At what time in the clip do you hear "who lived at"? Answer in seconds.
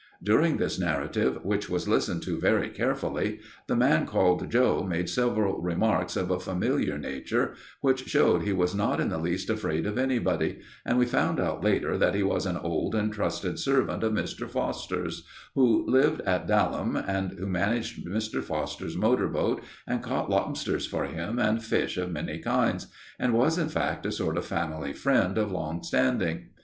15.53-16.47